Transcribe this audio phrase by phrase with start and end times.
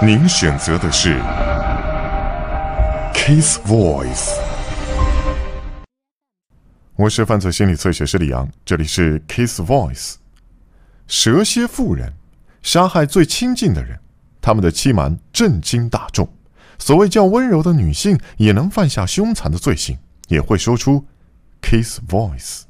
[0.00, 1.18] 您选择的是
[3.12, 4.30] Kiss Voice。
[6.94, 10.14] 我是犯罪心理测学师李阳，这里是 Kiss Voice。
[11.08, 12.12] 蛇蝎妇人
[12.62, 13.98] 杀害最亲近的人，
[14.40, 16.32] 他们的欺瞒震惊大众。
[16.78, 21.04] 所谓较温柔的女性也能犯下凶残的罪行，也会说出
[21.60, 22.62] Kiss Voice。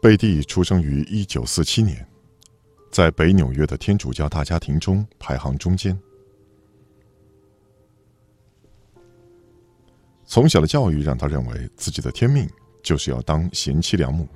[0.00, 2.07] 贝蒂出生于一九四七年。
[2.90, 5.96] 在北纽约的天主教大家庭中排行中间。
[10.24, 12.48] 从小的教育让他认为自己的天命
[12.82, 14.26] 就是要当贤妻良母。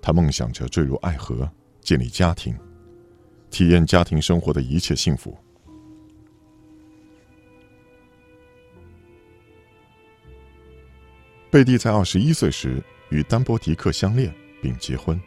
[0.00, 2.56] 他梦想着坠入爱河，建立家庭，
[3.50, 5.36] 体验家庭生活的一切幸福。
[11.50, 15.20] 贝蒂在二十一岁时与丹波迪克相恋并结婚。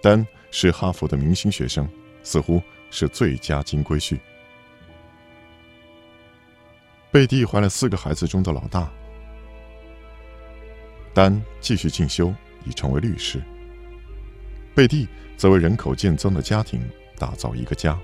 [0.00, 0.26] 丹。
[0.56, 1.86] 是哈佛的明星学生，
[2.22, 4.16] 似乎是最佳金龟婿。
[7.10, 8.88] 贝蒂怀了四个孩子中的老大。
[11.12, 12.32] 丹继续进修，
[12.64, 13.42] 已成为律师。
[14.76, 17.98] 贝蒂则为人口渐增的家庭打造一个家。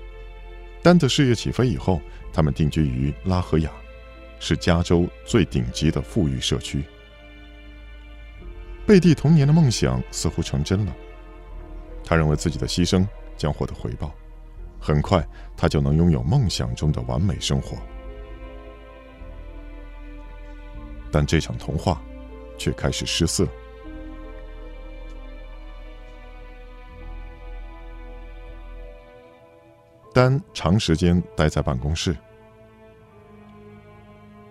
[0.83, 2.01] 丹的事业起飞以后，
[2.33, 3.71] 他们定居于拉合雅，
[4.41, 6.83] 是加州最顶级的富裕社区。
[8.85, 10.93] 贝蒂童年的梦想似乎成真了。
[12.03, 13.07] 他认为自己的牺牲
[13.37, 14.13] 将获得回报，
[14.79, 17.77] 很快他就能拥有梦想中的完美生活。
[21.11, 22.01] 但这场童话
[22.57, 23.47] 却开始失色。
[30.13, 32.15] 丹长时间待在办公室，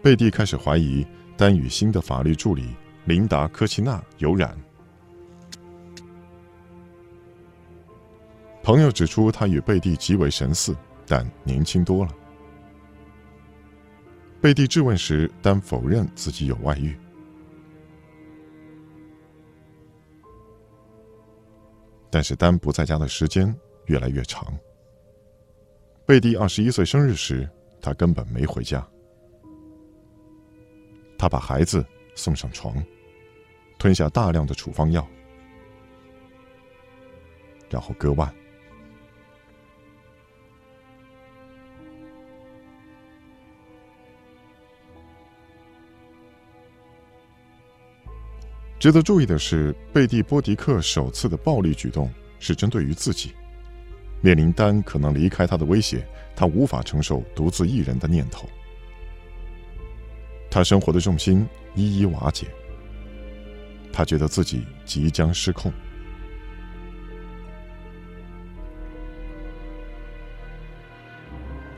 [0.02, 4.56] 贝蒂开始怀疑丹与新的法律助理琳达·科奇纳有染。
[8.70, 12.16] 朋友指出，他与贝蒂极为神似，但年轻多了。
[14.40, 16.96] 贝蒂质问时，丹否认自己有外遇。
[22.10, 23.52] 但是丹不在家的时间
[23.86, 24.56] 越来越长。
[26.06, 27.50] 贝蒂二十一岁生日时，
[27.82, 28.86] 他根本没回家。
[31.18, 32.80] 他把孩子送上床，
[33.80, 35.04] 吞下大量的处方药，
[37.68, 38.32] 然后割腕。
[48.80, 53.34] 值得注意的是，贝蒂·波迪克首次的暴力举动是针对于自己。
[54.22, 56.02] 面临丹可能离开他的威胁，
[56.34, 58.48] 他无法承受独自一人的念头。
[60.50, 62.46] 他生活的重心一一瓦解。
[63.92, 65.70] 他觉得自己即将失控。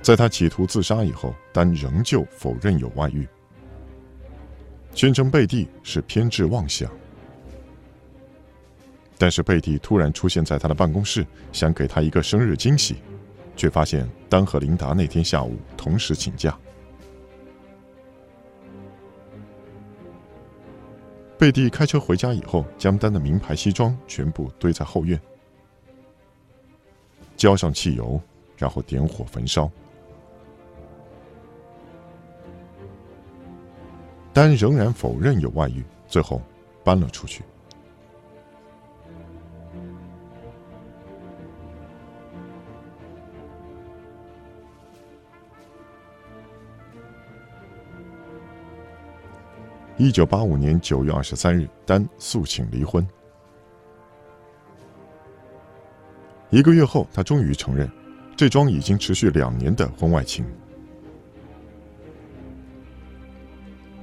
[0.01, 3.27] 在他企图自杀以后，丹仍旧否认有外遇。
[4.95, 6.91] 宣称贝蒂是偏执妄想，
[9.19, 12.97] 但是贝蒂突然出现在他的办公室，想给他一个生日惊喜，
[13.57, 16.57] 却发现丹和琳达那天下午同时请假。
[21.39, 25.21] 贝蒂开车回家以后，将丹的名牌西装全部堆在后院，
[27.37, 28.21] 浇上汽油，
[28.57, 29.69] 然后点火焚烧。
[34.43, 36.43] 丹仍然否认有外遇，最后
[36.83, 37.45] 搬了出去。
[49.97, 53.07] 一九八五年九月二十三日，丹诉请离婚。
[56.51, 57.89] 一个月后，他终于承认，
[58.37, 60.45] 这桩已经持续两年的婚外情。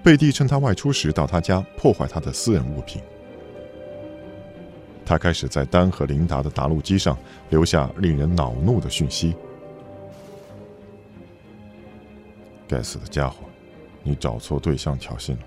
[0.03, 3.01] 贝蒂趁他外出时到他家破坏他的私人物品。
[5.05, 7.17] 他开始在丹和琳达的答录机上
[7.49, 9.35] 留下令人恼怒的讯息
[12.67, 13.37] ：“该死的家伙，
[14.03, 15.41] 你找错对象挑衅了，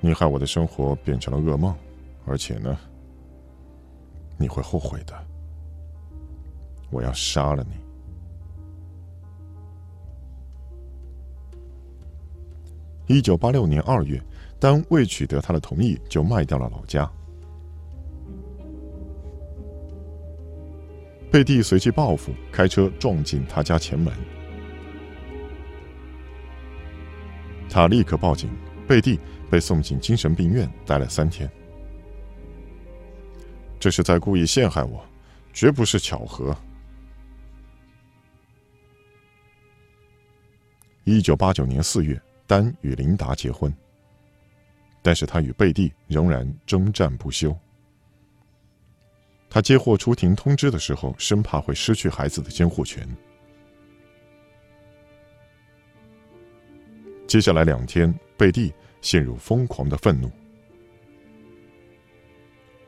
[0.00, 1.74] 你害我的生活变成了噩梦，
[2.26, 2.76] 而且呢，
[4.36, 5.14] 你会后悔的。
[6.90, 7.76] 我要杀了你。”
[13.06, 14.20] 一九八六年二月，
[14.58, 17.10] 丹未取得他的同意，就卖掉了老家。
[21.30, 24.12] 贝蒂随即报复，开车撞进他家前门。
[27.68, 28.50] 他立刻报警，
[28.88, 29.20] 贝蒂
[29.50, 31.50] 被送进精神病院，待了三天。
[33.78, 35.04] 这是在故意陷害我，
[35.52, 36.56] 绝不是巧合。
[41.04, 43.72] 一九八九年四月，丹与琳达结婚。
[45.02, 47.56] 但是他与贝蒂仍然征战不休。
[49.48, 53.08] 他接获出庭通知的时候，生怕会失去孩子的监护权。
[57.26, 60.30] 接下来两天，贝蒂陷入疯狂的愤怒。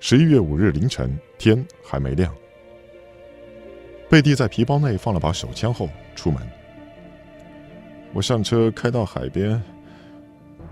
[0.01, 2.35] 十一月五日凌晨，天还没亮，
[4.09, 6.58] 贝蒂在皮包内放了把手枪后出门。
[8.15, 9.63] 我上车开到海边，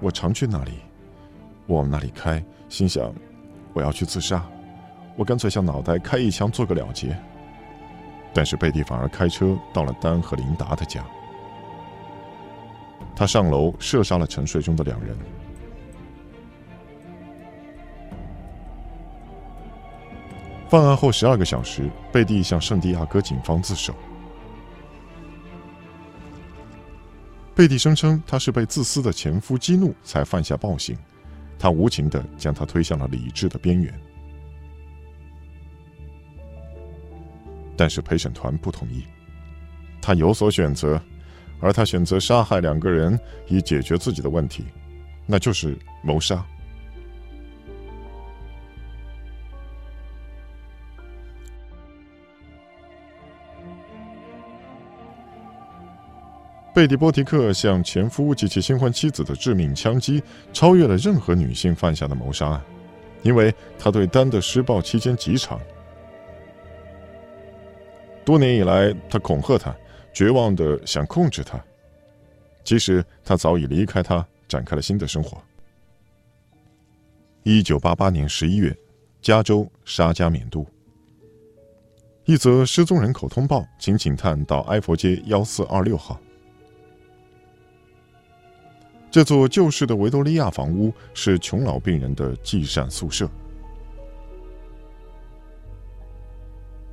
[0.00, 0.72] 我常去那里。
[1.66, 3.12] 我往那里开，心想
[3.72, 4.44] 我要去自杀，
[5.16, 7.16] 我干脆向脑袋开一枪做个了结。
[8.32, 11.04] 但是贝蒂反而开车到了丹和琳达的家，
[13.14, 15.16] 他上楼射杀了沉睡中的两人。
[20.68, 23.94] 犯案后十二个小时，贝蒂向圣地亚哥警方自首。
[27.56, 30.94] 贝蒂声称他是被自私的前夫激怒才犯下暴行。
[31.58, 33.98] 他无情的将他推向了理智的边缘，
[37.74, 39.02] 但是陪审团不同意。
[40.02, 41.00] 他有所选择，
[41.58, 43.18] 而他选择杀害两个人
[43.48, 44.66] 以解决自己的问题，
[45.24, 46.46] 那就是谋杀。
[56.76, 62.62] 贝蒂·波提克向前夫及其新婚妻子的致命枪击，超越了任何女性犯下的谋杀案，
[63.22, 65.58] 因为他对丹的施暴期间极长。
[68.26, 69.74] 多年以来，他恐吓她，
[70.12, 71.58] 绝望的想控制她，
[72.62, 75.42] 其实他早已离开她，展开了新的生活。
[77.42, 78.76] 一九八八年十一月，
[79.22, 80.66] 加州沙加缅度，
[82.26, 86.20] 一则失踪人口通报，请警探到埃佛街幺四二六号。
[89.16, 93.26] 这座旧式的维多利亚房屋是穷老病人的寄膳宿舍，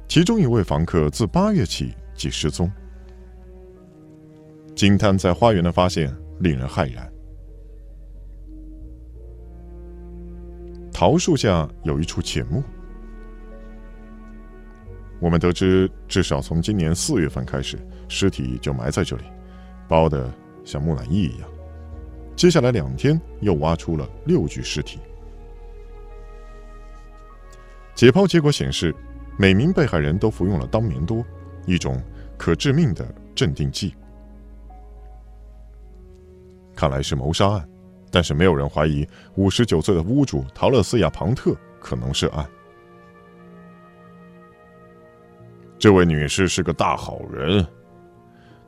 [0.08, 2.72] 其中一位房客自八月起即失踪。
[4.74, 7.12] 警探在花园的发现令人骇然，
[10.94, 12.64] 桃树下有一处浅墓。
[15.20, 17.78] 我们得知，至少从今年四月份开始，
[18.08, 19.26] 尸体就埋在这里，
[19.90, 20.34] 包的
[20.64, 21.53] 像木乃伊一样。
[22.36, 25.00] 接下来两天，又挖出了六具尸体。
[27.96, 28.94] 解剖结果显示，
[29.38, 31.24] 每名被害人都服用了当年多，
[31.66, 32.02] 一种
[32.38, 33.96] 可致命的镇定剂。
[36.76, 37.70] 看来是谋杀案，
[38.12, 42.46] 但是没有人怀疑五十九岁的屋主陶乐斯亚庞特可能涉案。
[45.78, 47.66] 这位女士是个大好人，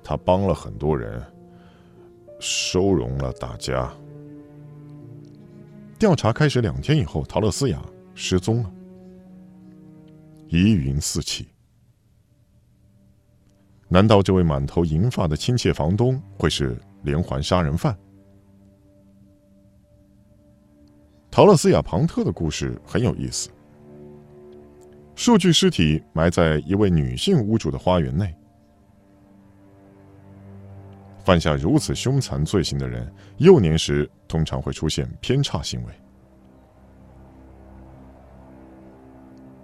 [0.04, 1.22] 她帮了很多人。
[2.40, 3.92] 收容了大家。
[5.98, 7.82] 调查开始两天以后，陶乐斯雅
[8.14, 8.72] 失踪了，
[10.48, 11.48] 疑云四起。
[13.88, 17.98] 难道这位满头银发的亲切房东会是连环杀人犯？
[21.32, 23.50] 陶乐斯雅庞特的故事很有意思。
[25.16, 28.36] 数具尸体埋在一位女性屋主的花园内。
[31.26, 35.92] 犯下如此凶残罪行的人，幼年时通常会出现偏差行为。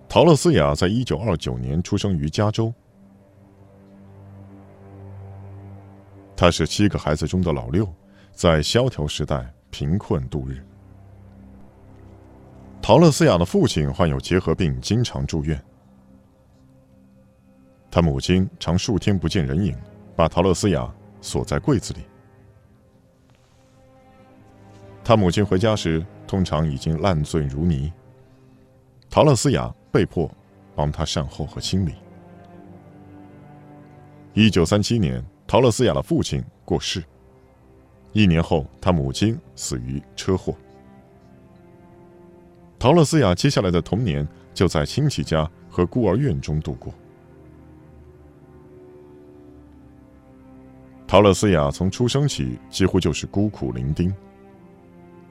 [0.09, 2.73] 陶乐斯雅在一九二九年出生于加州，
[6.35, 7.87] 他是七个孩子中的老六，
[8.33, 10.65] 在萧条时代贫困度日。
[12.81, 15.63] 陶乐斯雅的父亲患有结核病，经常住院。
[17.91, 19.77] 他母亲常数天不见人影，
[20.15, 20.91] 把陶乐斯雅。
[21.21, 22.01] 锁在柜子里。
[25.03, 27.91] 他母亲回家时，通常已经烂醉如泥。
[29.09, 30.29] 陶乐斯雅被迫
[30.75, 31.93] 帮他善后和清理。
[34.33, 37.03] 一九三七年，陶乐斯雅的父亲过世。
[38.13, 40.55] 一年后，他母亲死于车祸。
[42.79, 46.93] 陶乐斯雅接下来的童年就在亲戚家和孤儿院中度过。
[51.11, 54.09] 陶乐斯雅从出生起几乎就是孤苦伶仃。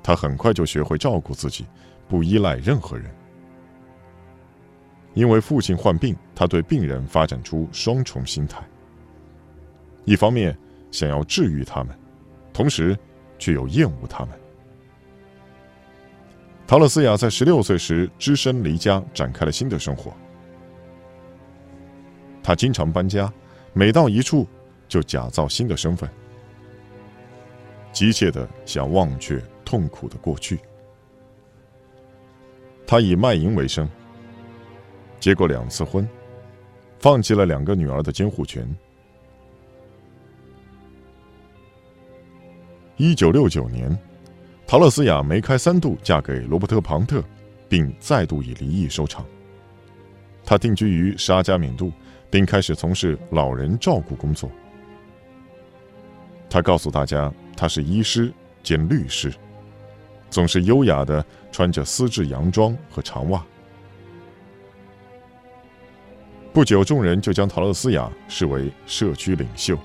[0.02, 1.64] 他很快就学会照顾自己，
[2.06, 3.10] 不依赖任何人。
[5.14, 8.62] 因为父亲患病，他对病人发展出双重心态：
[10.04, 10.54] 一方面
[10.90, 11.98] 想要治愈他们，
[12.52, 12.94] 同时
[13.38, 14.38] 却又厌恶他们。
[16.66, 20.12] 陶乐斯雅在十六岁时只身离家，展开了新的生活。
[22.42, 23.32] 他经常搬家，
[23.72, 24.46] 每到一处。
[24.90, 26.10] 就假造新的身份，
[27.92, 30.58] 急切的想忘却痛苦的过去。
[32.84, 33.88] 他以卖淫为生，
[35.20, 36.06] 结过两次婚，
[36.98, 38.68] 放弃了两个女儿的监护权。
[42.96, 43.96] 一九六九年，
[44.66, 47.22] 陶乐斯雅梅开三度嫁给罗伯特·庞特，
[47.68, 49.24] 并再度以离异收场。
[50.44, 51.92] 他定居于沙加缅度，
[52.28, 54.50] 并开始从事老人照顾工作。
[56.50, 59.32] 他告诉大家，他是医师兼律师，
[60.28, 63.42] 总是优雅的穿着丝质洋装和长袜。
[66.52, 69.78] 不久，众人就将陶乐斯雅视为社区领袖，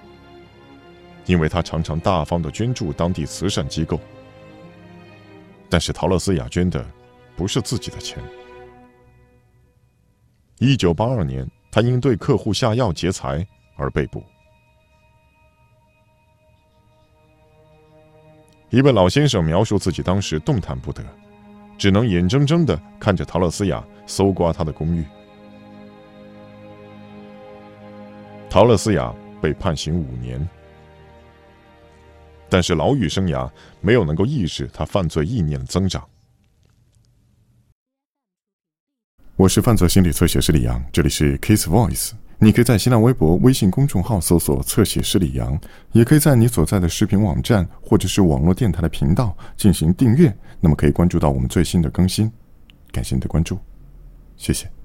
[1.27, 4.00] 因为他常常大方的捐助当地慈善机构。
[5.69, 6.84] 但是，陶乐斯雅捐的
[7.36, 8.17] 不是自己的钱。
[10.57, 13.45] 一九八二年，他因对客户下药劫财
[13.75, 14.24] 而被捕。
[18.69, 21.03] 一位老先生描述自己当时动弹不得，
[21.77, 25.05] 只能眼睁睁的看着陶乐斯雅搜刮他的公寓。
[28.50, 30.45] 陶乐斯雅被判刑五年，
[32.50, 33.50] 但是牢狱生涯
[33.81, 36.03] 没有能够抑制他犯罪意念的增长。
[39.36, 42.13] 我是犯罪心理测写师李阳，这里是 Case Voice。
[42.38, 45.60] 你可以在新浪微博、微信公众号搜索“侧写师李阳”，
[45.94, 52.32] 也可以在你所在的视频网站或者是网络电台的频道进行订阅，那么可以关注到我们最新的更新。
[52.92, 53.58] 感谢你的关注，
[54.38, 54.85] 谢谢。